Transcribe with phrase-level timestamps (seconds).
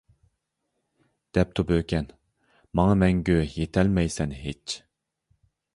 [1.37, 2.09] دەپتۇ بۆكەن:
[2.81, 4.79] ماڭا مەڭگۈ يېتەلمەيسەن ھېچ.